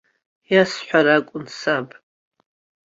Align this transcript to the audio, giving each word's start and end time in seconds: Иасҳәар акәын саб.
Иасҳәар 0.53 1.07
акәын 1.15 1.45
саб. 1.57 1.87